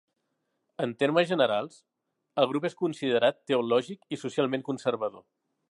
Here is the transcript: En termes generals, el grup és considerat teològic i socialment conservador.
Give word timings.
En 0.85 0.95
termes 1.03 1.27
generals, 1.33 1.77
el 2.43 2.49
grup 2.53 2.67
és 2.71 2.79
considerat 2.81 3.39
teològic 3.53 4.13
i 4.17 4.23
socialment 4.25 4.71
conservador. 4.73 5.29